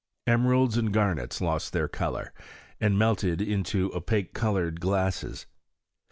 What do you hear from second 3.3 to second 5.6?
into opaque coloured glasses.